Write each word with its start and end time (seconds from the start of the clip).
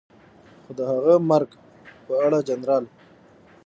خو 0.63 0.71
د 0.77 0.81
هغه 0.91 1.13
مرګ 1.29 1.49
په 2.05 2.13
اړه 2.25 2.39
جنرال 2.47 2.85